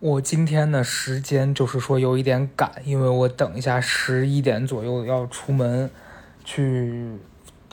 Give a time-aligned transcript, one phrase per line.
[0.00, 5.90] 我今天的时间就是说有一点赶，因为我等一下十一点左右要出门
[6.42, 7.18] 去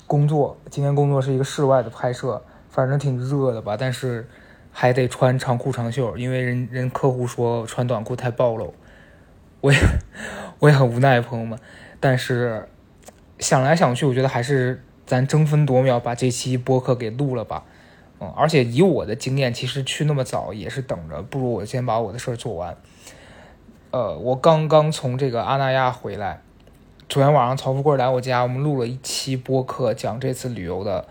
[0.05, 0.58] 工作。
[0.70, 4.28] 今天工作是一个室外的拍摄，反正挺热的吧，但是
[4.74, 8.73] 还得穿长裤长袖，因为人人客户说穿短裤太暴露。
[9.62, 9.79] 我也
[10.59, 11.57] 我也很无奈，朋友们。
[12.01, 12.67] 但是
[13.39, 17.63] 想来想去，我觉得还是咱争分夺秒把这期播客给录了吧。
[18.20, 22.76] 嗯，而且以我的经验，其实去那么早也是等着，不如我先把我的事儿做完。
[23.91, 26.41] 呃，我刚刚从这个阿那亚回来，
[27.08, 31.08] 昨天晚上曹富贵来我家，我们录了一期播客，讲这次旅游的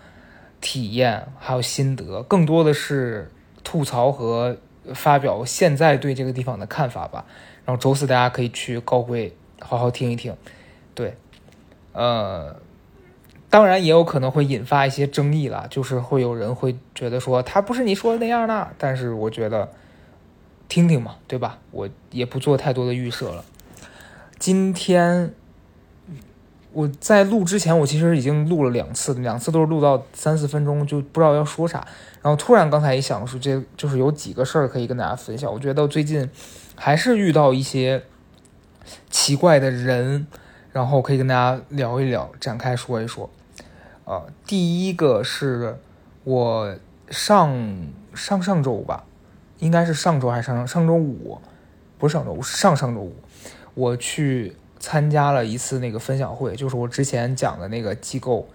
[0.59, 3.31] 体验还有心得，更多的是
[3.63, 4.57] 吐槽和
[4.93, 7.25] 发表现在对这个地方的看法吧。
[7.63, 10.35] 然后周四大家可以去高贵好好听一听，
[10.93, 11.15] 对，
[11.93, 12.66] 呃。
[13.49, 19.69] 当然也有可能会引发一些争议了，就是会有人会觉得说他不是你说的那样的，但是我觉得
[20.67, 21.59] 听听嘛，对吧？
[21.71, 23.45] 我也不做太多的预设了。
[24.37, 25.33] 今天
[26.73, 31.87] 我在录之前，我其实已经录了两次，两次都是录到三四分钟就不知道要说啥，
[32.21, 35.51] 然后突然刚才一想说，这就是有几个事儿可以跟大家分享。
[35.51, 36.29] 我觉得最近
[36.75, 38.03] 还是遇到一些
[39.09, 40.27] 奇怪的人，
[40.73, 43.29] 然后可以跟大家聊一聊，展开说一说。
[44.07, 45.77] 呃，第一个是
[46.23, 46.73] 我
[47.09, 47.53] 上
[48.13, 49.03] 上上周吧，
[49.59, 51.37] 应该是上周还是上上周五，
[51.97, 53.13] 不是上周五，上上周五，
[53.73, 58.47] 我去参加了一次那个分享会，就是我之前讲的那个机构，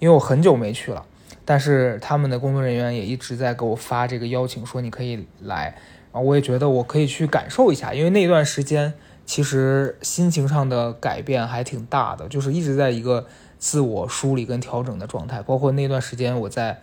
[0.00, 1.06] 因为我很久没去了，
[1.44, 5.76] 但是他们的工作人员也一直在给我发这个邀请，说你可以来，
[6.12, 8.92] 然后我也觉得我可以去感受一下，因为那段时间
[9.28, 13.26] 其实心情上的改变还挺大的，就是一直在一个。
[13.60, 16.80] 自我梳理跟调整的状态，包括那段时间我在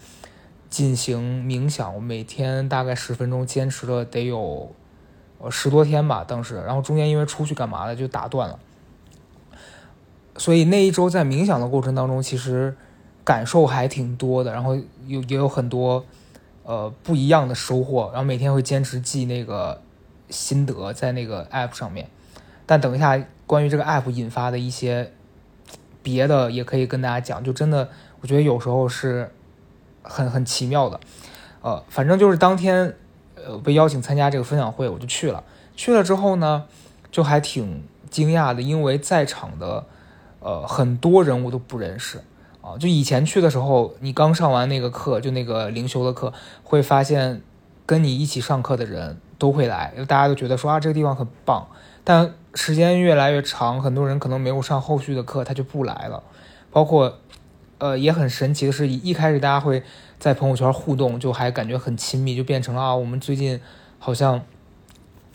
[0.70, 4.76] 进行冥想，我每天大概十分钟，坚持了得有
[5.50, 8.60] 十多天吧，当时，然后中间因为出去干嘛的就打断了，
[10.36, 12.76] 所以那一周在冥想的过程当中，其实
[13.24, 14.76] 感受还挺多的，然后
[15.08, 16.04] 有也有很多
[16.64, 19.82] 呃不一样的收获，然后每天会坚持记那个
[20.30, 22.10] 心得在那个 app 上面，
[22.66, 25.12] 但等一下关于这个 app 引发的一些。
[26.04, 27.90] 别的也可以跟大家讲，就真的，
[28.22, 29.32] 我觉得有时候是
[30.04, 31.00] 很很奇妙的，
[31.64, 32.96] 呃，反正就是当天，
[33.34, 35.44] 呃，被邀请参加这个分享会，我就去了。
[35.76, 36.66] 去了之后呢，
[37.10, 39.84] 就还挺惊讶的，因为在场的，
[40.42, 42.20] 呃，很多人我都不认识
[42.62, 42.78] 啊。
[42.78, 46.32] 就以前去的时候，你刚上完那个课，就那个灵修的课，
[46.64, 47.42] 会发现
[47.88, 51.68] 跟你一起上课的人都会来，大家都觉得说啊，这个地方很棒。
[52.04, 56.24] 但时间越来越长，很多人可能没有上后续的课，他就不来了。
[56.72, 57.20] 包括，
[57.80, 59.82] 呃，也很神奇的是，一开始大家会
[60.20, 63.60] 在朋友圈互动，就还感觉很亲密，就变成了啊，我们最近
[63.98, 64.42] 好像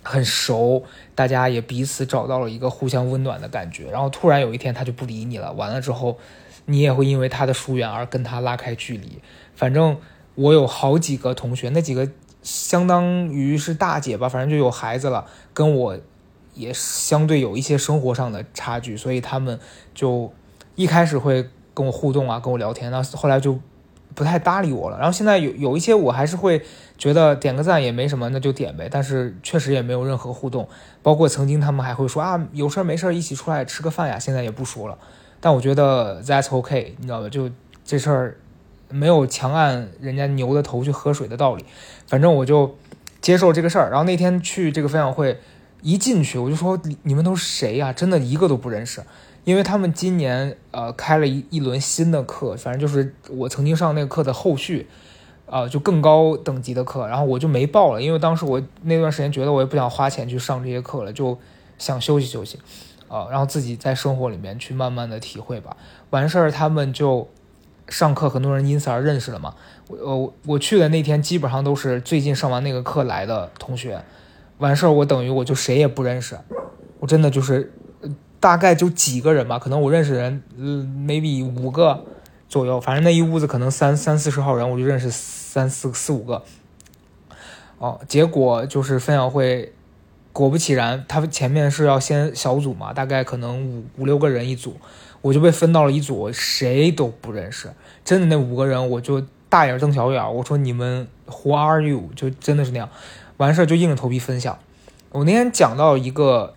[0.03, 0.85] 很熟，
[1.15, 3.91] 大家也彼此找到了一个互相温暖的感觉。
[3.91, 6.19] 然后突然有一天他就不理你了，完了之后，
[6.67, 9.19] 你也会因为他的疏远而跟他拉开距离。
[9.55, 9.97] 反正
[10.37, 12.09] 我有好几个同学，那几个
[12.43, 15.99] 相当于是大姐吧，反正就有孩子了，跟我。
[16.53, 19.59] 也相对有一些生活上的差距，所以他们
[19.95, 20.31] 就
[20.75, 23.59] 一开始会跟我互动啊，跟我聊天，那后来就
[24.17, 24.99] 不太搭理我了。
[24.99, 26.61] 然后现在有有一些我还是会
[26.99, 28.89] 觉得点个赞也没什么，那就点呗。
[28.91, 30.69] 但是确实也没有任何互动，
[31.05, 34.99] 包括曾经他们还会说啊，有事儿没事儿一起出来吃个饭呀，现在也不说了。
[35.41, 37.29] 但我觉得 that's OK，你知道吧？
[37.29, 37.49] 就
[37.85, 38.37] 这事儿
[38.91, 41.65] 没有强按人家牛的头去喝水的道理，
[42.07, 42.77] 反正我就
[43.21, 43.91] 接受这个事儿。
[43.91, 45.39] 然后那天去这个分享会。
[45.83, 47.91] 一进去我就说你们都是谁呀？
[47.91, 49.03] 真的一个都不认识，
[49.45, 54.87] 因为他们今年呃开了一一轮新的课，反正就是我曾经上那个课的后续，
[55.47, 61.39] 啊就更高等级的课，然后我就没报了，因为当时我那段时间觉得我也不想花钱去上这些课了，就
[61.79, 62.59] 想休息休息，
[63.09, 65.75] 啊然后自己在生活里面去慢慢的体会吧。
[66.11, 67.27] 完事儿他们就
[67.91, 69.55] 上课，很多人因此而认识了嘛。
[69.89, 74.01] 我我我去的那天基本上都是最近上完那个课来的同学。
[74.57, 76.39] 完事儿，我等于我就谁也不认识，
[76.99, 77.73] 我真的就是
[78.39, 82.05] 大概就几个人吧，可能我认识人，嗯，maybe 五个
[82.47, 86.43] 左右，反正那一屋子可能三三四十号人，我就认识三四四五个。
[87.79, 89.73] 哦，结果就是分享会，
[90.35, 94.77] 果不其然，他前面是要先小组嘛，大概可能五五六个人一组，
[95.23, 97.71] 我就被分到了一组，谁都不认识，
[98.05, 102.11] 真的那五个人我就大眼瞪小眼，我说你们 Who are you？
[102.17, 102.89] 就真的是那样。
[103.37, 104.59] 完事儿就硬着头皮分享。
[105.11, 106.55] 我那天讲到一个，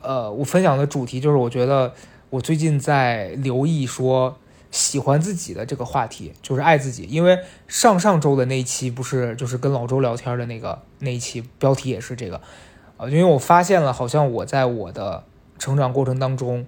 [0.00, 1.92] 呃，我分享的主题就是，我觉得
[2.30, 4.36] 我最近在留意说，
[4.70, 7.04] 喜欢自己的这个话题，就是爱自己。
[7.04, 12.40] 因为上上周的那一期不是就是跟老周聊天的那个那一期，标题也是这个，
[12.96, 15.24] 呃，因为我发现了，好像我在我的
[15.58, 16.64] 成长过程当中，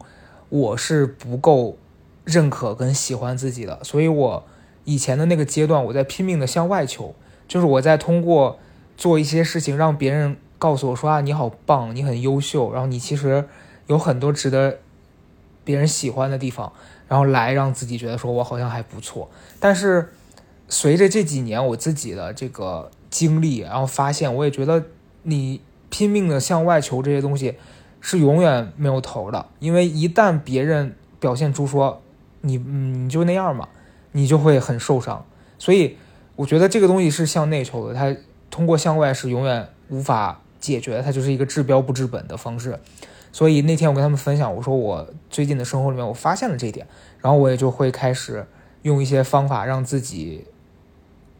[0.50, 1.79] 我是不够
[2.25, 4.44] 认可跟喜欢自己的，所以我
[4.85, 7.14] 以前的那个阶段，我在拼命的向外求，
[7.49, 8.58] 就是我在通过
[8.97, 13.47] 做一些事情，让别人告诉我说啊，你好棒，你很优秀，然后你其实
[13.87, 14.79] 有很多值得
[15.64, 16.70] 别人喜欢的地方。
[17.08, 20.12] 然后来让自己觉得说我好像还不错，但是
[20.69, 24.85] 随着这几年我自己的这个经历，然后发现我也觉得
[25.25, 27.56] 你拼命的向外求这些东西
[28.00, 32.00] 是永远没有头的，因为一旦别人表现出说
[32.41, 33.69] 你你就那样嘛，
[34.12, 35.25] 你就会很受伤。
[35.58, 35.97] 所以
[36.37, 38.17] 我觉得这个东西是向内求的，它
[38.50, 42.81] 通过向外是永远无法解决，它就是一个治标不治本的方式。
[43.32, 46.87] 所以那天我跟他们分享，我说我最近的生活里面我发现了这一点，
[47.20, 48.47] 然后我也就会开始
[48.82, 50.47] 用一些方法让自己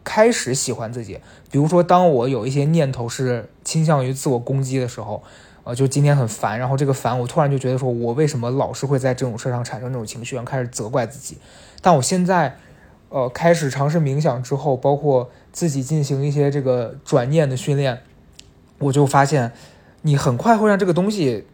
[0.03, 1.19] 开始喜欢自己。
[1.49, 5.21] 比如说，当我有一些念头是倾向于自我攻击的时候，
[5.63, 11.37] 呃，就今天很烦，然后这个烦我突然就觉得说我为什么老是会在这种事上产生这种情绪，然后开始责怪自己。
[11.81, 12.57] 但我现在，
[13.09, 18.01] 呃，开始尝试冥想之后，包括自己进行一些这个转念的训练，
[18.79, 19.51] 我就发现
[20.01, 21.45] 你很快会让这个东西。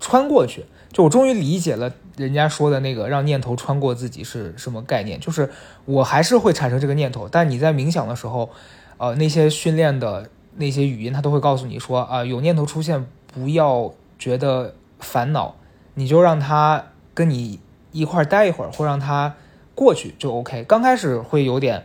[0.00, 5.18] 穿过去，就我终于理解了人家说的那个让念头穿过自己是什么概念。
[5.18, 5.48] 就是
[5.86, 8.50] 我还是会产生这个念头，但你在冥想的时候，
[8.98, 15.56] 呃，那些训练的那些语音，它都会告诉你说啊，有念头出现，不要觉得烦恼，
[15.94, 17.58] 你就让他跟你
[17.90, 19.34] 一块儿待一会儿，或让他
[19.74, 20.62] 过去就 OK。
[20.64, 21.84] 刚开始会有点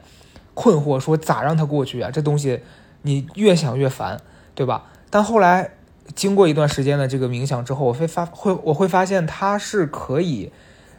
[0.53, 2.11] 困惑，说咋让他过去啊？
[2.11, 2.61] 这东西
[3.01, 4.21] 你越想越烦，
[4.53, 4.85] 对吧？
[5.09, 5.71] 但后来。
[6.15, 10.51] 经过一段时间的这个冥想之后，我会发会我会发现他是可以，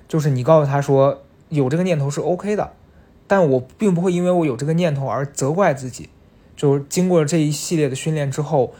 [0.06, 2.70] 就是你告诉他说有这个念头是 OK 的，
[3.26, 6.11] 但我并不会因为我有这个念头而责怪自己。
[6.56, 8.73] 就是经过这一系列的训练之后，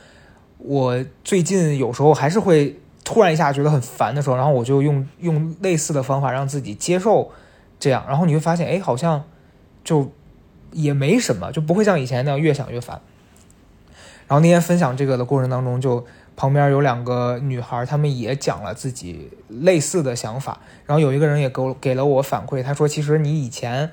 [0.63, 7.31] 我最近有时候还是会突然一下觉得很烦的时候，然后我就用用类似的方法让自己接受
[7.79, 9.25] 这样，然后你会发现，哎，好像
[9.83, 10.11] 就
[10.73, 13.01] 也没什么，就不会像以前那样越想越烦。
[14.29, 16.07] 然后那天分享这个的过程当中，就。
[16.37, 20.59] 旁边有两个女孩，她们也讲了自己类似的想法。
[20.87, 23.91] 然后有一个人也给我给了我反馈，他说：“其实你以前，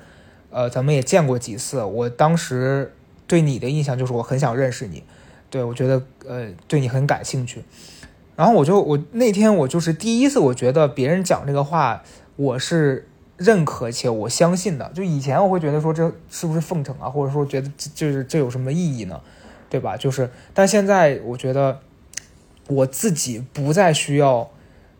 [0.48, 1.84] 呃，咱们也见过几次。
[1.84, 2.94] 我当时
[3.26, 5.04] 对你的印象就是我很想认识你，
[5.50, 7.62] 对我觉得呃对你很感兴趣。
[8.36, 12.02] 然后我就我那天我就是第一次，我觉得别人讲这个话，
[12.36, 14.90] 我是认可且我相信的。
[14.94, 19.20] 就以前我会觉得说这是不是奉承啊，或者说觉得就是这有什么意义呢？
[19.68, 19.96] 对吧？
[19.96, 21.80] 就是但现在我觉得。
[22.70, 24.50] 我自己不再需要，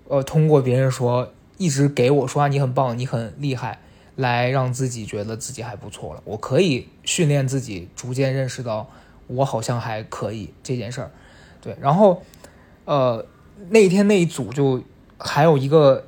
[0.09, 3.79] 呃，通过别人说一直给我说啊，你很棒，你很厉害，
[4.17, 6.23] 来让自己觉得自己还不错了。
[6.25, 8.89] 我可以训练自己，逐渐认识到
[9.29, 11.11] 我好像还可以这件事儿。
[11.63, 12.23] 对，然后，
[12.85, 13.25] 呃，
[13.71, 14.83] 那天那一组就
[15.17, 16.05] 还有一个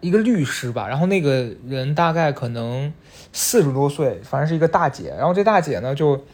[0.00, 2.92] 一个律师吧，然后那个人大概可能
[3.32, 5.14] 四十多岁，反正是一个大姐。
[5.16, 6.24] 然后这大姐呢，就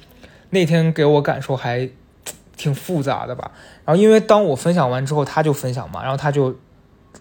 [0.50, 1.90] 那天给我感受还。
[2.58, 3.52] 挺复杂的吧，
[3.84, 6.56] 然后因为当我分享完之后，她就分享嘛，然后她就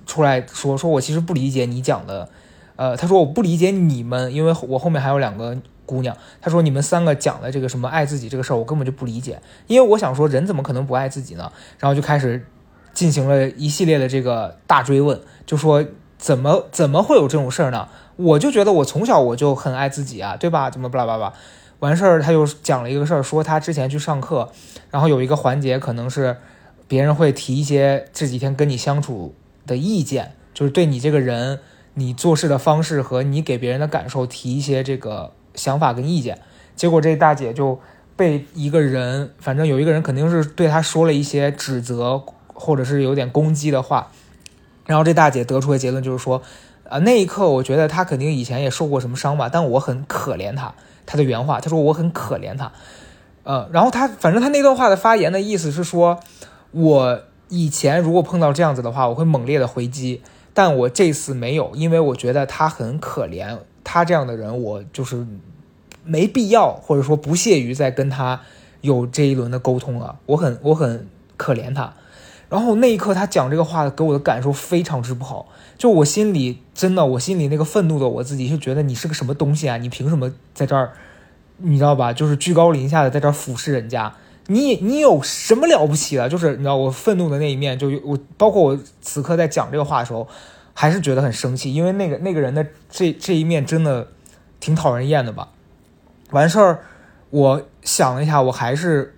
[0.07, 2.27] 出来说说我其实不理解你讲的，
[2.75, 5.55] 呃，他说我不理解你们，因为我后面还有两个
[5.87, 11.51] 姑娘，他说你们三个讲的这个什么爱自己这个事儿，我根本就不理解，因为我想说人怎么可能不爱自己呢？
[11.79, 12.45] 然后就开始
[12.93, 15.83] 进行了一系列的这个大追问，就说
[16.19, 17.87] 怎么怎么会有这种事儿呢？
[18.17, 20.69] 我就觉得我从小我就很爱自己啊，对吧？
[20.69, 21.33] 怎么巴拉巴拉。
[21.79, 24.49] 完事儿，他又讲了一个事儿，说他之前去上课，
[24.89, 26.37] 然后有一个环节可能是
[26.87, 29.35] 别人会提一些这几天跟你相处
[29.67, 31.59] 的意见，就是对你这个人、
[31.93, 36.39] 你做事的方式和你给别人的感受提一些这个想法跟意见。
[36.77, 37.77] 结果这大姐就
[38.15, 42.23] 被一个人，反正有一个人肯定是对她说了一些指责
[42.53, 44.11] 或者是有点攻击的话，
[44.85, 46.41] 然后这大姐得出的结论就是说，
[46.87, 50.73] 啊，那一刻我觉得她肯定以前也受过什么伤吧，但我很可怜她。
[51.05, 52.71] 她的原话，她说我很可怜她，
[53.43, 56.19] 呃，然后她反正她那段话的发言的意思是说，
[56.71, 60.21] 我以前如果碰到这样子的话，我会猛烈的回击，
[60.53, 65.25] 但我这次没有，因为我觉得她很可怜，他这样的人我就是
[66.03, 68.41] 没必要或者说不屑于再跟他
[68.81, 71.93] 有这一轮的沟通了，我很我很可怜他，
[72.49, 75.47] 然后那一刻他讲这个话给我的感受非常之不好。
[75.77, 79.77] 就我心里真的，我心里那个愤怒的我自己就觉得你是个什么东西啊？
[79.77, 80.91] 你凭什么在这儿？
[81.59, 82.11] 你知道吧？
[82.11, 84.13] 就是居高临下的在这儿俯视人家，
[84.47, 86.27] 你你有什么了不起的？
[86.27, 90.27] 就是你知道我愤怒的那一面，就我包括我此刻在讲这个话的时候，
[90.79, 94.09] 还是觉得很生气，因为那个那个人的这这一面真的
[94.59, 95.49] 挺讨人厌的吧。
[96.29, 96.81] 完事儿，
[97.31, 99.15] 我想了一下，我还是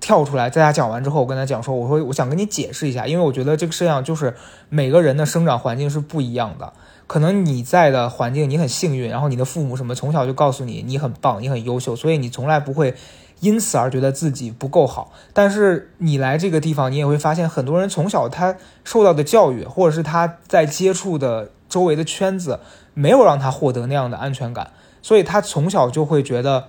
[0.00, 4.34] 跳出来，在他讲完之后，我跟他讲说，我说我想跟你解释一下，因为我觉得这个世界上就是
[4.70, 6.72] 每个人的生长环境是不一样的。
[7.06, 12.94] 可能你在的环境你很幸运，然后你的父母什么从小就告诉你你很棒，你很优秀，所以你从来不会
[13.40, 15.12] 因此而觉得自己不够好。
[15.34, 22.60] 但是你来这个地方，你也会发现很多人从小他受到的教育，或者是他在接触的周围的圈子，
[22.94, 24.70] 没有让他获得那样的安全感，
[25.02, 26.68] 所以他从小就会觉得，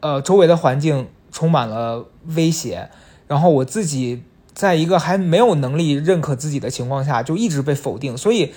[0.00, 2.90] 呃，周围的环境充满了威胁，
[3.28, 8.52] 然后我自己在一个还没有能力认可自己的情况下，就一直被否定，所以。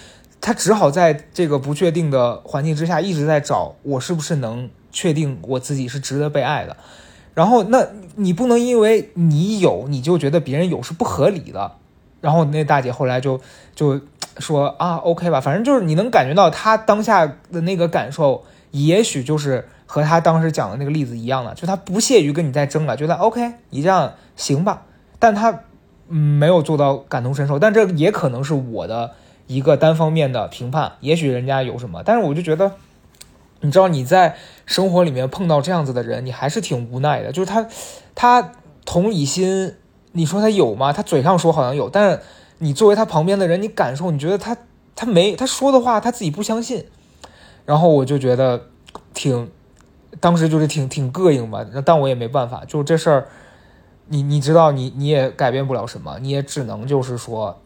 [0.46, 6.78] 他只好在这个不确定的环境之下，一直在找我是不是能确定我自己是值得被爱的。
[7.34, 7.88] 然后，那
[8.18, 11.72] 你不能因为你有，你就觉得别人有是不合理的。
[12.22, 13.42] 然后那大姐后来就
[13.74, 14.00] 就
[14.38, 24.84] 说啊，OK 吧，反正就是你能感觉到她当下的那个感受，也许就是和她当时讲的那个例子一样的，就她不屑于跟你再争了，觉得 OK，你这样行吧。
[25.18, 25.62] 但她
[26.08, 29.16] 没有做到感同身受，但这也可能是我的。
[29.48, 32.72] 一个单方面的评判，也许人家有什么，但是我就觉得，
[33.62, 34.36] 你知道你在
[34.66, 37.32] 生活里面碰到这样子的人，你还是挺无奈的。
[37.32, 37.68] 就是他，
[38.16, 38.52] 他
[38.86, 39.76] 同理心，
[40.14, 40.92] 你说他有吗？
[40.92, 42.22] 他嘴上说好像有，但是
[42.58, 44.58] 你作为他旁边的人，你感受，你觉得他
[44.96, 46.86] 他没他说的话，他自己不相信。
[47.66, 48.66] 然后我就觉得
[49.14, 49.52] 挺，
[50.20, 53.28] 当时就是挺挺膈应吧，但我也没办法，就这事儿，
[54.08, 57.62] 你你知道，你你也改变不了什么，你也只能就是说。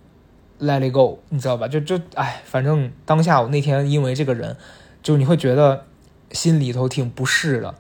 [0.61, 1.69] Let it go，你知道吧？
[1.69, 4.57] 就就哎，反正当下我那天因为这个人，
[5.01, 5.85] 就你会觉得
[6.31, 7.75] 心里头挺不适的。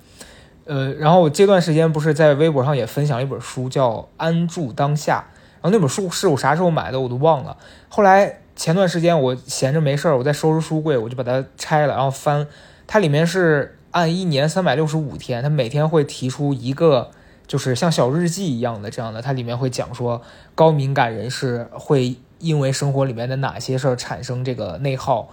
[0.63, 5.25] 呃，然后我这段时间不是在微博上也分享了一本书，叫《安住当下》。
[5.61, 7.57] 然后那本书是我啥时候买的，我都忘了。
[7.89, 12.47] 后来前段时间我闲着没事儿，我在收拾书柜，我就把它拆了，然后翻。
[12.87, 17.11] 它里面是按一年三百六十五天，它每天会提出一个，
[17.45, 19.21] 就是像小日记一样的这样的。
[19.21, 20.21] 它里面会讲说，
[20.55, 22.15] 高敏感人士会。
[22.39, 25.29] 因为生活里面的哪些事儿产生这个内耗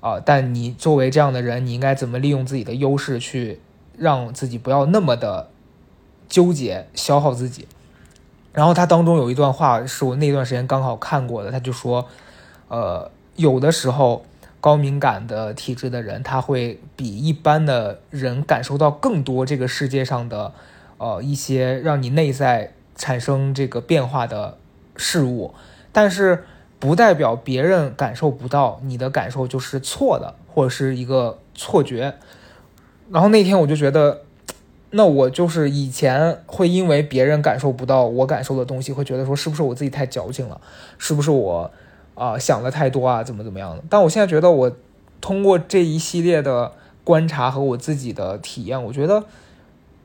[0.00, 0.18] 啊？
[0.18, 3.60] 但你作为这样的人，你应该怎么利用自己的优势去
[3.96, 5.50] 让自己不要那么的
[6.28, 7.66] 纠结、消耗自己？
[8.52, 12.06] 然后他当中有一段话是我那段时间刚好看过的，他就说，
[12.68, 14.24] 呃，有的时候
[14.60, 20.52] 高敏感的体质的人，他会比一般的人感受到更多这个世界上的
[20.96, 24.56] 呃一些让你内在产生这个变化的
[24.96, 25.54] 事物。
[26.00, 26.44] 但是
[26.78, 32.14] 不代表别人感受不到，你的感受就是错的，或者是一个错觉。
[33.10, 34.20] 然后那天我就觉得，
[34.90, 40.60] 那我就是以前会因为别人感受不到我感受的东西，会觉得说是不是我自己太矫情了，
[40.98, 41.68] 是不是我
[42.14, 43.82] 啊想的太多啊，怎么怎么样的？
[43.90, 44.70] 但我现在觉得，我
[45.20, 46.70] 通过这一系列的
[47.02, 49.24] 观察和我自己的体验，我觉得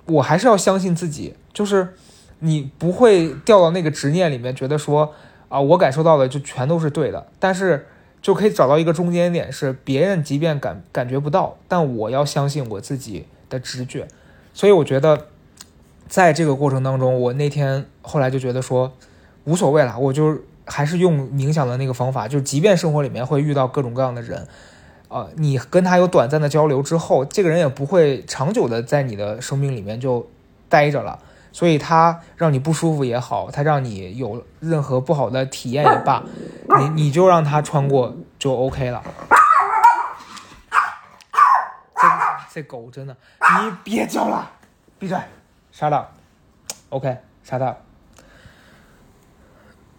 [0.08, 1.94] 我还是要相信自己，就是
[2.40, 5.14] 你不会掉到那个执念里面，觉得说。
[5.54, 7.86] 啊，我感受到的就全都是对的，但是
[8.24, 14.08] 就可以找到一个中间点，是别人即便感感觉不到，但我要相信我自己的直觉。
[14.52, 15.28] 所以我觉得，
[16.08, 18.94] 在这个过程当中，我那天后来就觉得说，
[19.44, 24.48] 无所谓了，我就还是用冥想的那个方法，就即便生活里面会遇到各种各样的人，
[25.08, 30.28] 啊，你跟他有短暂的交流之后，这个人也不会长久的在你的生命里面就
[30.68, 31.20] 待着了。
[31.54, 36.24] 所以它让你不舒服也好，它让你有任何不好的体验也罢，
[36.80, 39.04] 你你就让它穿过就 OK 了。
[41.96, 42.08] 这
[42.56, 44.52] 这狗真的，你别叫了，
[44.98, 45.16] 闭嘴，
[45.72, 46.10] 杀了
[46.90, 47.78] ，OK，杀他。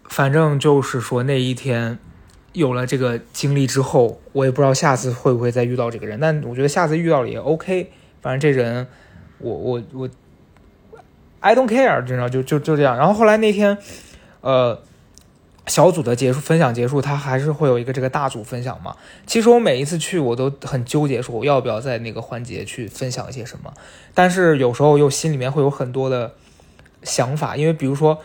[0.03, 1.97] 反正就是说那一天
[2.51, 7.93] 有了这个经历之后，我也不知道下次会不会再遇到这个人，但我觉得下次遇到了也 OK。
[8.21, 8.87] 反正这人，
[9.37, 10.09] 我我我。
[11.45, 12.97] I don't care，知道就就就这样。
[12.97, 13.77] 然后后来那天，
[14.41, 14.81] 呃，
[15.67, 18.95] 小组的结束分享结束，他还是会有一个这个大组分享嘛。
[19.27, 23.71] 其实我每一次去，我都很纠结，说我要不要在那个环节去分享一些什么。
[24.15, 26.33] 但是有时候又心里面会有很多的
[27.03, 28.17] 想法，因为比如说，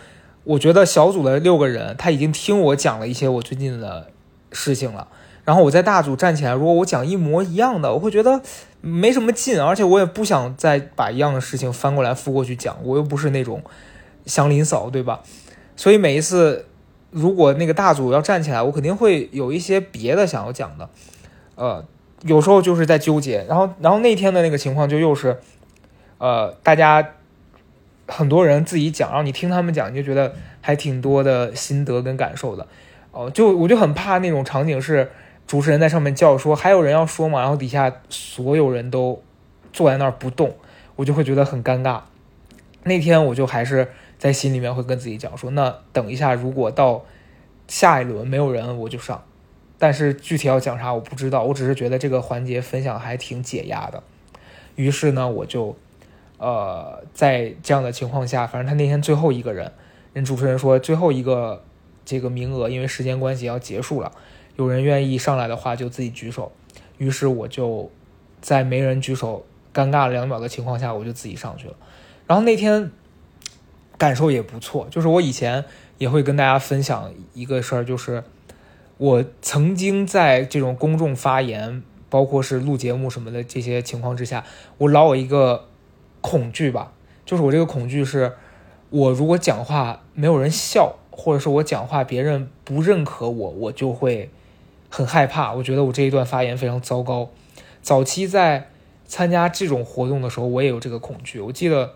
[0.45, 4.07] 我觉得小组的六个人他已经听我讲了一些我最近的
[4.51, 5.09] 事情了。
[5.45, 8.41] 然后我在大组站起来，如果我讲一模一样的，我会觉得
[8.81, 13.63] 没什么劲，而且我也不想再把一样的事情翻过来覆过去讲，我又不是那种
[14.27, 15.21] 祥林嫂，对吧？
[15.77, 16.67] 所以每一次
[17.11, 20.89] 如果那个大组要站起来，我肯定会有一些别的想要讲的，
[21.57, 21.85] 呃，
[22.23, 23.45] 有时候就是在纠结。
[23.49, 25.39] 然后，然后那天的那个情况就又是，
[26.19, 27.15] 呃，大家
[28.07, 32.67] 很多人自己讲，然后你听他们讲，你就觉得还挺多的心得跟感受的。
[33.13, 35.11] 哦，就我就很怕那种场景是
[35.47, 39.23] 主持人在上面叫说还有人要说嘛，然后底下所有人都
[39.73, 40.55] 坐在那儿不动，
[40.97, 42.03] 我就会觉得很尴尬。
[42.85, 47.05] 那天我就还是在心里面会跟自己讲说，那等一下如果到
[47.69, 49.23] 下一轮没有人我就上，
[49.79, 54.03] 但是具体要讲啥我不知道，我只是觉得这个环节分享还挺解压的。
[54.77, 55.77] 于是呢，我就
[56.39, 59.73] 呃在这样的情况下，反正他那天最后一个人，
[60.15, 61.63] 人主持人说最后一个
[62.05, 64.11] 这个名额因为时间关系要结束了，
[64.65, 66.53] 有人愿意上来的话就自己举手。
[66.99, 67.91] 于是我就
[68.43, 71.75] 在没人举手、尴尬两秒的情况下，我就自己上去了。
[72.27, 72.91] 然后那天
[73.97, 75.65] 感受也不错，就是我以前
[75.97, 78.23] 也会跟大家分享一个事儿，就是
[78.99, 84.45] 我曾经在这种公众发言，包括是录节目什么的这些情况之下，
[84.77, 85.67] 我老有一个
[86.21, 86.93] 恐惧吧，
[87.25, 88.35] 就是我这个恐惧是，
[88.91, 94.31] 我如果讲话没有人笑，或者是我讲话别人不认可我，我就会
[94.91, 97.31] 很害怕，我觉得我这一段发言非常糟糕。
[97.81, 98.69] 早期在
[99.07, 101.95] 参加这种活动的时候，我也有这个恐惧，我记得。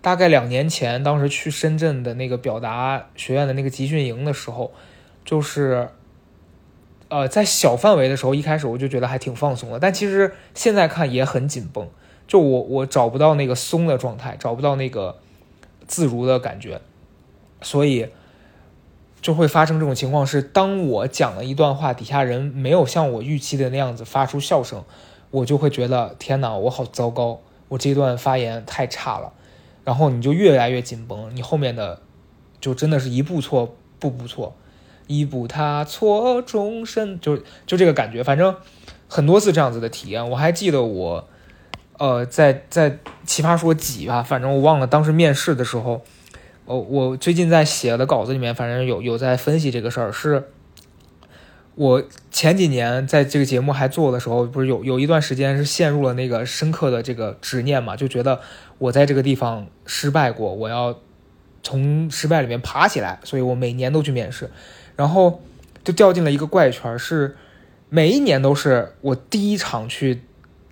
[0.00, 4.72] 大概两年前，当时去深圳的那个表达学院的那个集训营的时候，
[5.24, 5.90] 就是，
[7.08, 11.88] 呃，在小范围的时候，一开始我就觉得还挺放松的，但其实现在看也很紧绷，
[12.26, 15.18] 就我我找不到那个松的状态，找不到那个
[15.86, 16.80] 自如的感觉，
[17.60, 18.08] 所以
[19.22, 24.84] 就会发生这种情况：是当我讲了一段话，底下人没有像我预期的那样子发出笑声，
[25.30, 29.32] 我就会觉得天哪，我好糟糕，我这段发言太差了。
[29.84, 32.00] 然后你就越来越紧绷，你后面的
[32.60, 34.54] 就真的是一步错步步错，
[35.06, 37.36] 一步踏错终身，就
[37.66, 38.22] 就这个感觉。
[38.22, 38.54] 反正
[39.08, 41.28] 很多次这样子的体验，我还记得我，
[41.98, 46.02] 呃，在在奇葩说几吧，反正我忘了当时面试的时候，
[46.64, 50.48] 哦，我最近在写的稿子里面，反正有有在分析这个事儿是。
[51.74, 57.96] 我前几年在这个节目还做的时候，不是有有一段时间是陷入了那个深刻的这个执念嘛？
[57.96, 58.40] 就觉得
[58.76, 61.00] 我在这个地方失败过，我要
[61.62, 64.50] 从失败里面爬起来，所以我每年都去面试，
[64.96, 65.40] 然后
[65.82, 67.36] 就掉进了一个怪圈，是
[67.88, 70.20] 每一年都是我第一场去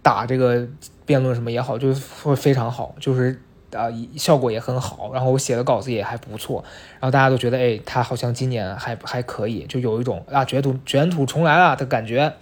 [0.03, 0.69] 打这个
[1.07, 3.41] 辩论什么也好，就会非常好，就是。
[3.73, 6.65] 啊，效果也很好，然后我写的稿子也还不错，
[6.99, 12.35] 然后大家都觉得，哎，他好像今年还还可以，就有一种啊卷土卷土重来了的感觉。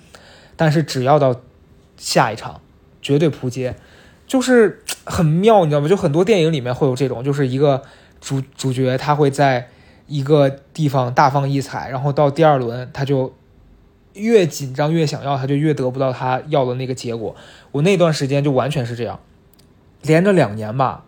[0.57, 1.37] 但是只要到
[1.97, 2.61] 下一场，
[3.01, 3.77] 绝对扑街，
[4.27, 5.88] 就是很妙，你知道吗？
[5.88, 7.83] 就很多电影里面会有这种，就是一个
[8.21, 9.69] 主主角他会在
[10.07, 13.33] 一个地方大放异彩，然后到第二轮他就
[14.14, 17.37] 越紧张越想要，他就越得不到他要的那个结果。
[17.71, 19.21] 我那段时间就完全是这样，
[20.03, 21.05] 连着两年吧。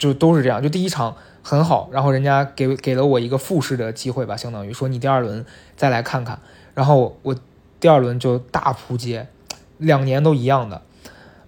[0.00, 5.44] 就都是这样，就第一场很好，然后人家给给了我一个复试的机会吧，相当于说你第二轮
[5.76, 6.40] 再来看看，
[6.74, 7.36] 然后我
[7.78, 9.28] 第二轮就大扑街，
[9.76, 10.80] 两年都一样的，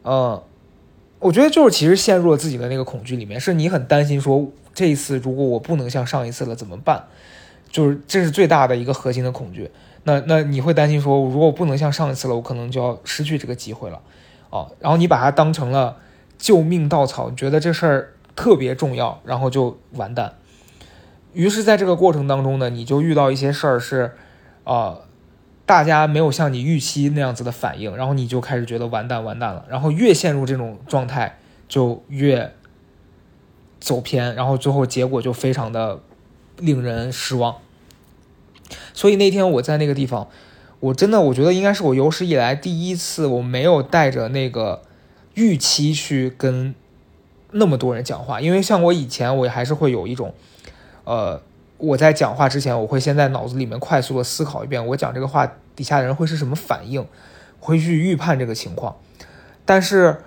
[0.02, 0.44] 呃，
[1.18, 7.06] 我觉得就是其实陷入了自己的那个恐惧里面，是你很担心说这一次如果我不能像上一次了怎么办？
[7.70, 9.70] 就是这是最大的一个核心的恐惧。
[10.04, 14.02] 那那你会担心说，如果我不能像上一次了，我可能就要失去这个机会了，
[14.50, 15.96] 哦，然后你把它当成了
[16.36, 18.12] 救命稻草，你觉得这事儿。
[18.35, 20.35] 特别重要，然后就完蛋。
[21.35, 24.12] 于是，在这个过程当中呢，你就遇到一些事儿是，
[24.64, 25.03] 呃，
[25.64, 29.64] 大家没有像你预期那样子的反应，然后你就开始觉得完蛋完蛋了。
[29.68, 32.53] 然后越陷入这种状态，就越
[33.81, 36.01] 走偏，然后最后结果就非常的
[36.59, 37.57] 令人失望。
[38.92, 40.29] 所以那天我在那个地方，
[40.81, 44.83] 我真的我觉得应该是我有史以来第一次，我没有带着那个
[45.35, 46.75] 预期去跟。
[47.52, 50.34] 那么多人讲话，因为像我以前，我还是会有一种，
[51.04, 51.40] 呃，
[51.76, 57.06] 我在讲话之前，我会先在脑子里面快速的思考一遍，我讲这个话底下的人会是什么反应，
[57.60, 58.96] 会去预判这个情况。
[59.64, 60.22] 但是，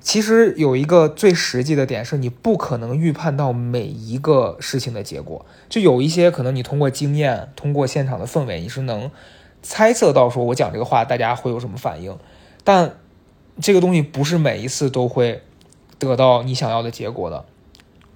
[0.00, 9.10] 其实有一个最实际的点是，你不可能预判到每一个事情的结果，就有一些可能你通过经验，通过现场的氛围，你是能
[9.62, 12.18] 猜测到说我讲这个话大家会有什么反应，
[12.62, 12.96] 但
[13.60, 15.42] 这个东西不是每一次都会。
[15.98, 17.44] 得到你想要的结果的，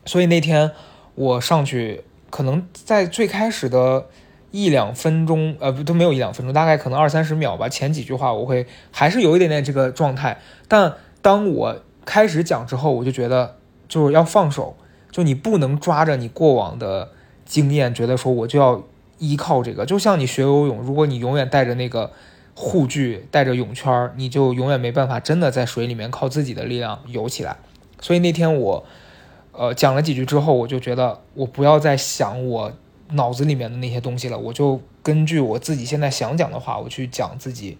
[0.04, 0.72] 所以那天
[1.14, 4.06] 我上去，可能在最开始的
[4.50, 7.68] 一两分钟，呃，不都没有一两分钟，大概可能二三十秒吧。
[7.68, 10.38] 前几句话我会还是有一点点这个状态，
[10.68, 13.56] 但当我开始讲之后，我就觉得
[13.88, 14.76] 就是要放手，
[15.10, 17.10] 就你不能抓着你过往的
[17.44, 18.82] 经验，觉得说我就要
[19.18, 22.10] 依靠这个，就像你学游泳，如果你永远带着那个。
[22.52, 27.56] 护具带着泳圈，你就永远没办法真的在水里面靠自己的力量游起来。
[28.00, 28.84] 所以那天我，
[29.52, 32.72] 呃，讲了几句之后，我就觉得我不要再想我
[33.12, 37.76] 脑子里面的那些东西了，我就根据我自己现在想讲的话，我去讲自己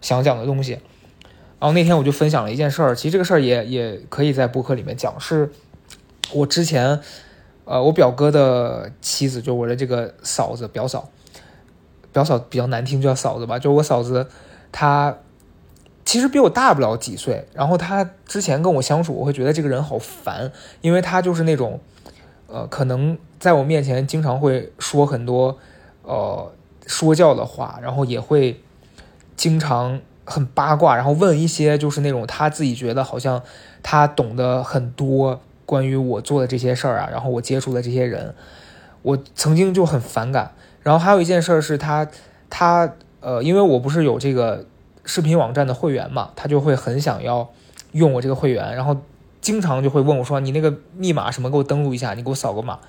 [0.00, 0.78] 想讲的东西。
[1.58, 5.50] 然后那天我就分享了一件事儿，其实这个事儿也也可以在播客里面讲，是
[6.32, 7.00] 我之前，
[7.64, 11.08] 呃，我表哥的妻子，就我的这个嫂子表嫂，
[12.12, 14.28] 表嫂比较难听，叫嫂子吧，就我嫂子，
[14.70, 15.16] 她
[16.06, 21.78] 其实比我大不了几岁，然后她之前跟我相处，我会觉得这个人好烦，因为她就是那种，
[22.46, 25.58] 呃，可能在我面前经常会说很多，
[26.02, 26.50] 呃，
[26.86, 28.62] 说教的话，然后也会
[29.36, 30.00] 经常。
[30.28, 33.40] 很八卦，然后问一些就是那种他自己觉得好像
[33.80, 38.34] 他懂得很多关于我做的这些事儿啊，然后我接触的这些人，
[39.02, 40.50] 我曾经就很反感。
[40.82, 42.08] 然后还有一件事是他
[42.50, 44.66] 他呃，因为我不是有这个
[45.06, 47.48] 视频网站的会员嘛，他就会很想要
[47.92, 48.94] 用我这个会员，然后
[49.40, 52.80] 经常就会问我说：“你那个密码什么，给我登录一下，你给我扫个码。”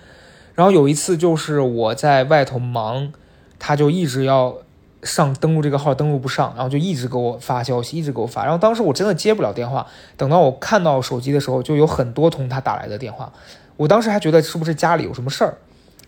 [0.53, 3.13] 然后有一次就是我在外头忙，
[3.57, 4.57] 他就一直要。
[5.03, 8.43] 上登录这个号登录不上，然后就一直给我发消息，一直给我发。
[8.43, 9.85] 然后当时我真的接不了电话，
[10.17, 13.31] 等到我看到手机的时候，就有很多通他打来的电话。
[13.77, 15.57] 我当时还觉得是不是家里有什么事儿，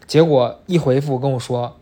[0.08, 1.78] 结果一回复跟我说，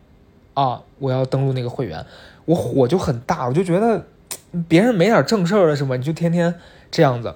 [0.54, 2.06] 啊，我要登录那个会员，
[2.44, 4.06] 我火就很大，我就觉得
[4.68, 5.96] 别人没点正事儿了是吗？
[5.96, 6.56] 你就天天
[6.92, 7.36] 这样子。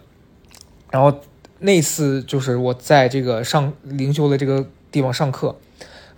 [0.91, 1.19] 然后
[1.59, 5.57] 那次就是我在这个上灵修的这个地方上课，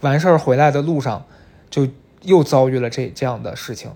[0.01, 1.25] 完事儿回来的路上
[1.69, 1.87] 就。
[2.25, 3.91] 又遭遇了这这样的事情，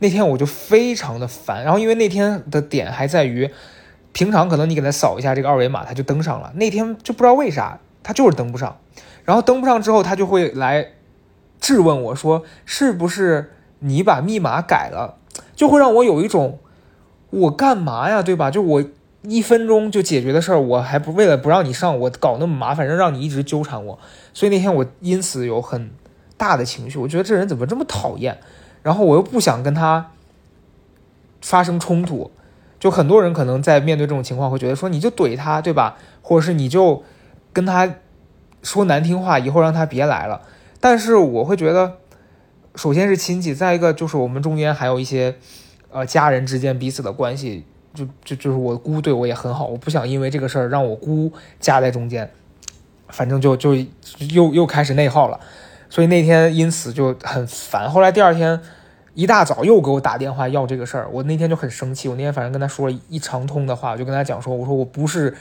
[0.00, 1.62] 那天我就非常的烦。
[1.62, 3.48] 然后因为那天的点还在于，
[4.12, 6.52] 平常可能你给他扫一下这个二维码，他就登上了。
[6.56, 8.80] 那天就不知道为啥，他就是登不上。
[9.24, 10.88] 然后登不上之后，他就会来
[11.60, 15.17] 质问我说：“是不是你把密码改了？”
[15.58, 16.60] 就会让我有一种
[17.30, 18.48] 我干嘛呀，对吧？
[18.50, 18.84] 就我
[19.22, 23.98] 一分钟就解决的事儿，我还不为了不让你上，我搞那么麻烦，让让你一直纠缠我。
[24.32, 25.90] 所以那天我因此有很。
[26.38, 28.38] 大的情绪，我觉得这人怎么这么讨厌，
[28.84, 30.12] 然后我又不想跟他
[31.42, 32.30] 发生冲突，
[32.78, 35.96] 就很多人可能在面对这种情况会觉得说你就怼他，对吧？
[36.22, 37.02] 或者是你就
[37.52, 37.92] 跟他
[38.62, 40.42] 说难听话，以后让他别来了。
[40.78, 41.96] 但是我会觉得，
[42.78, 45.34] 首先是亲戚，再一个就是我们中间还有一些
[45.90, 52.30] 呃家人之间彼此的关系，就就就是我姑对我也很好，我不想因为这个事儿让我姑夹在中间，
[53.08, 53.74] 反正就就
[54.30, 55.40] 又又开始内耗了。
[55.90, 58.60] 所以那天因此就很烦，后来第二天
[59.14, 62.08] 一大早又给我打电话要这个事儿，我那天就很生气。
[62.08, 65.36] 我那天反正跟他说了一长通的话，我就跟他讲说，我说我不是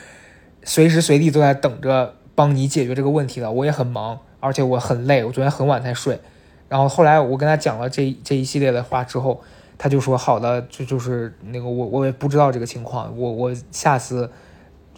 [0.63, 6.19] 随时随地都在等着帮你解决这个问题的，我也很忙，而且我很累，我昨天很晚才睡。
[6.69, 9.41] 然后后来我跟他讲了这这一系列的话之后，
[9.77, 14.31] 他就说好的，就就是那个我我也不知道这个情况，我我下次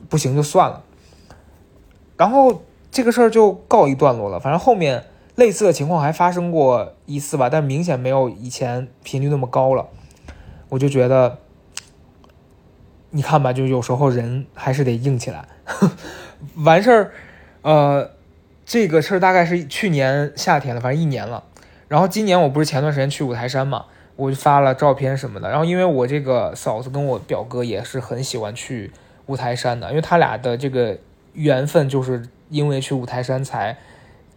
[0.07, 0.83] 不行就算了。
[2.17, 5.05] 然后这个事儿就告一段落了，反正后面。
[5.35, 9.87] 类似的情况还发生过一次吧，但明显没有以前频率那么高了。
[10.67, 11.37] 我就觉得，
[13.11, 15.47] 你看吧，就有时候人还是得硬起来。
[16.65, 17.11] 完事儿，
[17.61, 18.11] 呃，
[18.65, 21.45] 这个事儿大概是去年夏天了，反正一年了。
[21.89, 25.49] 然后今年我不是前段时间去五台山嘛，我就发了照片什么的。
[25.49, 28.93] 然后因为我这个嫂子跟我表哥也是很喜欢去
[29.25, 30.97] 五台山的，因为他俩的这个
[31.33, 33.77] 缘分就是因为去五台山才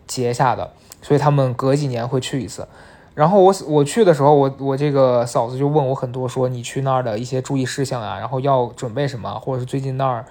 [0.09, 0.73] 结下的。
[1.05, 2.69] 所以他们隔几年会去一次，
[3.17, 10.25] 然后我我去的时候，我我这个嫂子就问我很多，说你去那儿的一些注意事项啊，然后要准备什么，或者是最近那儿，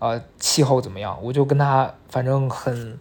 [0.00, 1.16] 呃，气候怎么样？
[1.22, 2.98] 我就跟他反正很，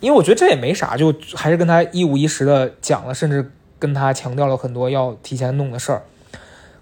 [0.00, 6.02] 因为我觉得这也没啥，就还是跟他一五一十的讲了，甚至跟他强调了很多要提前弄的事儿，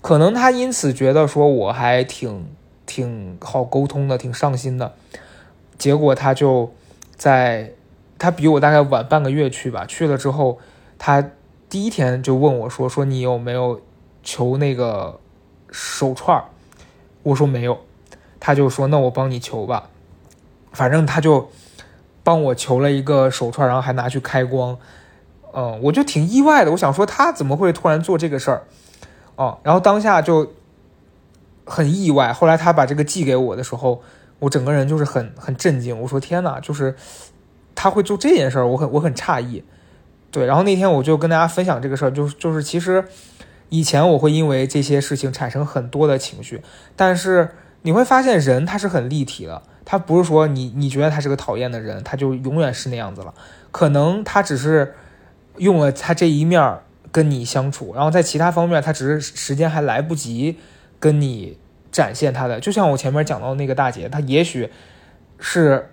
[0.01, 2.47] 可能他因此觉得说我还挺
[2.87, 4.95] 挺好沟通的，挺上心的，
[5.77, 6.73] 结果他就
[7.17, 7.73] 在。
[8.21, 10.59] 他比我大概晚半个月去吧，去了之后，
[10.99, 11.31] 他
[11.69, 13.81] 第一天就问我说：“说你有没有
[14.25, 15.21] 求那个
[15.71, 16.43] 手串？”
[17.23, 17.79] 我说没有，
[18.41, 19.89] 他就说：“那我帮你求吧。”
[20.75, 21.49] 反正他就
[22.29, 24.77] 帮我求了一个手串，然后还拿去开光。
[25.55, 28.65] 嗯，我就挺意外的，我想说他怎么会突然做这个事儿？
[29.37, 30.53] 哦，然后当下就
[31.65, 32.31] 很意外。
[32.31, 34.03] 后来他把这个寄给我的时候，
[34.41, 35.99] 我整个人就是很很震惊。
[36.03, 36.95] 我说：“天哪！”就是。
[37.81, 39.63] 他会做这件事儿，我很我很诧异，
[40.33, 40.45] 对。
[40.45, 43.05] 然后那天我就跟大家分享这个事儿，就是就是其实
[43.69, 46.61] 以前我会因为这些事情产生很多的情绪，
[46.97, 47.49] 但是
[47.83, 53.33] 你会发现人他是很立体的，他不是说你你觉得他是个讨厌的人，他就永远是那样子了。
[53.71, 54.95] 可能他只是
[55.57, 60.59] 用了他这一面跟你相处，然后在其他方面他只是时间还来不及
[61.01, 61.57] 跟你
[61.91, 62.61] 展现他的。
[62.61, 64.71] 就像我前面讲到那个大姐，她也许
[65.39, 65.89] 是。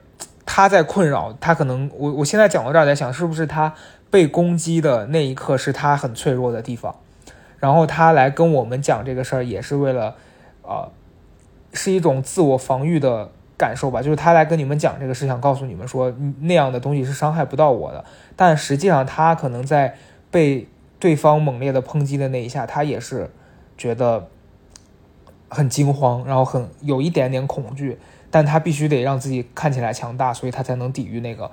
[0.48, 3.74] 他在困扰他，可能我我现在讲到这儿，在想是不是他
[4.12, 6.96] 被攻击的那一刻是他很脆弱的地方，
[7.58, 10.16] 然后他来跟我们讲这个事儿，也是为了，
[10.62, 10.92] 呃，
[11.74, 18.04] 是一种自我防御的感受吧，就是他来跟你们讲这个是想告诉你们说那样的东西是伤害不到我的，
[18.36, 19.96] 但实际上他可能在
[20.30, 20.68] 被
[21.00, 23.30] 对方猛烈的抨击的那一下，他也是
[23.78, 24.28] 觉得。
[25.48, 27.98] 很惊慌，然后很有一点点恐惧，
[28.32, 31.50] 但他必须得让自己看起来强大，所以他才能抵御那个。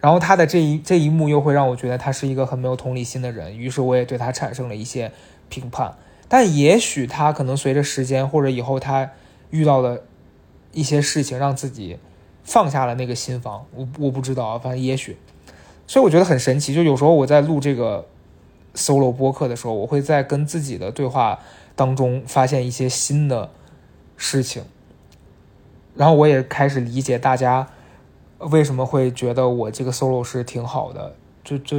[0.00, 5.12] 然后他的这一这一幕又会让我觉得他是一个很没有同理心的人，于是我也对他产生了一些
[5.48, 5.94] 评判。
[6.28, 9.12] 但也许他可能随着时间或者以后他
[9.50, 10.02] 遇到的
[10.76, 11.98] 一些事情，让自己
[12.44, 13.64] 放下了那个心防。
[13.74, 15.16] 我我不知道，反正也许。
[15.86, 18.06] 所以我觉得很神奇，就有时候我在录这个
[18.74, 21.40] solo 播客的时候，我会在跟自己的对话。
[21.76, 23.50] 当中发现一些新的
[24.16, 24.64] 事情，
[25.94, 27.68] 然后我也开始理解大家
[28.38, 31.76] 为什么会觉得我这个 solo 是挺好的，就就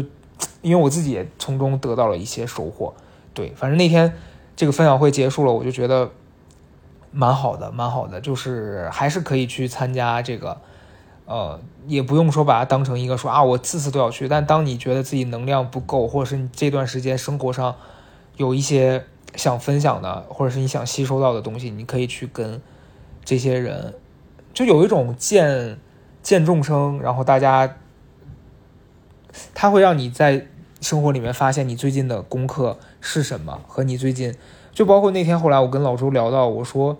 [0.61, 2.93] 因为我自己也从中得到了一些收获。
[3.33, 4.13] 对，反正那天
[4.55, 6.11] 这个分享会结束了，我就觉得
[7.11, 10.61] 蛮好的，蛮好的，就是还是可以去参加这个，
[11.25, 14.27] 呃，也不用说把它当成一个说啊，我次次都要去。
[14.27, 17.75] 但当你觉得自己能量不够，或者是你这段时间生活上
[18.35, 19.05] 有一些。
[19.35, 22.59] 想分享的，或者是你想吸收到的东西，你可以去跟
[23.23, 23.93] 这些人，
[24.51, 25.77] 就有一种见
[26.23, 27.75] 见众生，然后大家，
[29.53, 30.47] 他会让你在
[30.81, 34.33] 生活里面发现你最近的功课是什么，和你最近，
[34.77, 36.95] 就包括那天后来我跟老周聊到，我说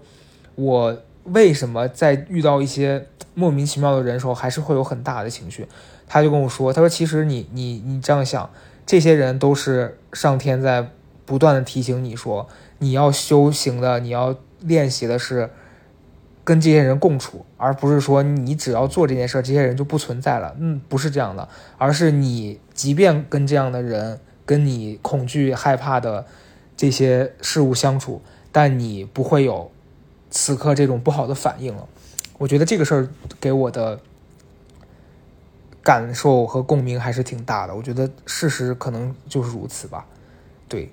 [0.56, 5.68] 我为什么在遇到一些莫名其妙的人时候，还是会有很大的情绪，
[6.08, 8.50] 他就跟我说，他说其实你你你这样想，
[8.84, 10.90] 这些人都是上天在。
[11.24, 12.48] 不断的提醒你说，
[12.80, 15.50] 你要修行的，你要练习的是
[16.46, 20.56] 跟这些人共处，而不是说你只要做这件事，这些人就不存在了。
[20.58, 26.26] 嗯，不是这样的，而是你即便跟这样的人，跟你恐惧害怕的
[26.78, 28.22] 这些事物相处，
[28.54, 29.70] 但你不会有
[30.30, 31.86] 此刻这种不好的反应了。
[32.38, 33.10] 我觉得这个事儿
[33.42, 34.00] 给我的
[35.84, 37.76] 感受和共鸣还是挺大的。
[37.76, 40.06] 我觉得事实可能就是如此吧。
[40.70, 40.92] 对。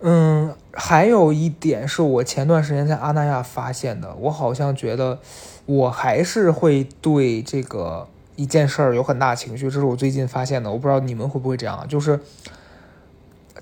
[0.00, 5.18] 嗯，还有一点是我前段时间在阿那亚发现的，我好像觉得
[5.64, 10.70] 我还是会对这个一件事儿有很大情绪，这是我最近发现的。
[10.70, 11.86] 我不知道你们会不会这样啊？
[11.88, 12.20] 就是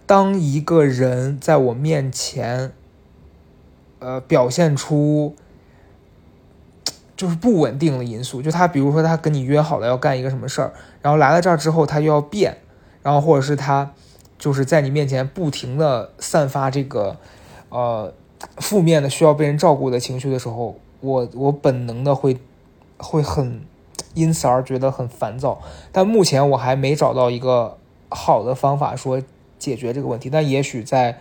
[0.07, 2.73] 当一个人在我面前，
[3.99, 5.35] 呃，表现出
[7.17, 12.59] 就是不稳定的因素，就他比如说他跟你约好了要干一个什么事儿，然后来了这儿之后他又要变，
[13.03, 13.93] 然后或者是他。
[14.37, 17.17] 就是在你面前不停的散发这个，
[17.71, 18.13] 呃，
[18.59, 22.37] 负面的需要被人照顾的情绪的时候，我我本能的会
[22.99, 23.63] 会很
[24.13, 25.63] 因此而觉得很烦躁。
[25.93, 27.79] 但目前我还没找到一个
[28.11, 29.23] 好的方法说
[29.65, 30.29] 解决这个问题。
[30.29, 31.19] 但也许在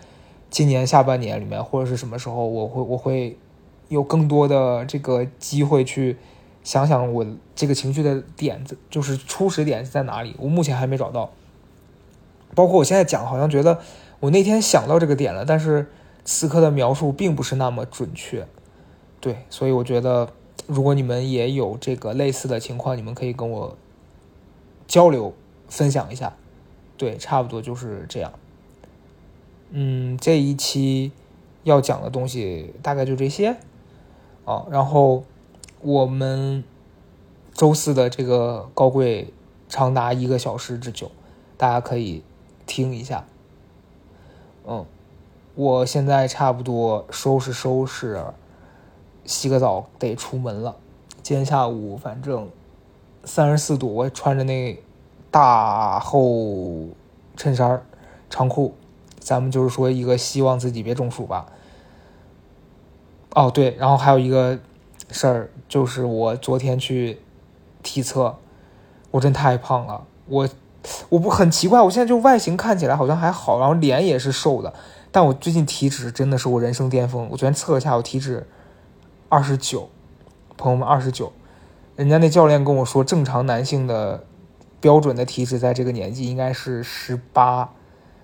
[0.49, 3.37] 今年下半年里面或者是什么时候，我会我会
[3.87, 6.17] 有更多的这个机会去
[6.63, 7.25] 想想我
[7.55, 10.35] 这个情绪的点子，就是初始点在哪里。
[10.39, 11.31] 我目前还没找到。
[12.55, 13.79] 包括我现在讲，好像觉得
[14.19, 15.91] 我那天想到这个点了，但是
[16.23, 18.45] 此刻的描述并不是那么准确，
[19.19, 20.29] 对，所以我觉得
[20.67, 23.75] 如果你们也有这个类似的情况，你们可以跟我
[24.87, 25.33] 交流
[25.67, 26.35] 分享一下，
[27.03, 28.31] 对，差不多就是这样。
[29.71, 31.11] 嗯，这一期
[31.63, 33.57] 要讲的东西大概就这些，
[34.45, 35.23] 啊，然后
[35.81, 36.63] 我们
[37.53, 39.33] 周四的这个高贵
[39.67, 41.11] 长达一个小时之久，
[41.57, 42.23] 大家可以。
[42.65, 43.25] 听一下，
[44.65, 44.85] 嗯，
[45.53, 48.23] 我现在差不多收拾收拾，
[49.25, 50.77] 洗个澡得出门了。
[51.21, 52.49] 今天下午反正
[53.25, 54.81] 三十四度，我穿着那
[55.33, 56.89] 大厚
[57.35, 57.83] 衬衫
[58.29, 58.75] 长裤，
[59.19, 61.47] 咱们就是说一个希望自己别中暑吧。
[63.33, 64.59] 哦对，然后还有一个
[65.09, 67.19] 事儿就是我昨天去
[67.81, 68.37] 体测，
[69.09, 70.47] 我真太胖了，我。
[71.07, 74.73] 我不很奇怪，我现在就外形看起来好像还好，然后脸也是瘦的，
[75.13, 77.25] 但我最近体脂真的是我人生巅峰。
[77.31, 78.45] 我昨天测了下，我体脂
[79.29, 79.87] 二十九，
[80.57, 81.31] 朋友们二十九，
[81.95, 84.25] 人家那教练跟我说，正常男性的
[84.83, 87.71] 标准的体脂在这个年纪应该是十八、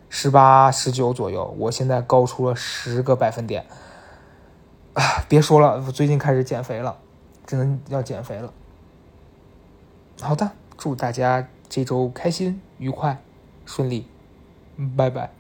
[0.10, 3.66] 十八、十九左右，我现在高出了十个百分点，
[4.94, 6.98] 啊，别说了，我最近开始减肥了，
[7.46, 8.52] 只能要减肥了。
[10.20, 11.48] 好的，祝大家。
[11.70, 13.22] 这周开心、愉快、
[13.64, 14.08] 顺利，
[14.98, 15.39] 拜拜。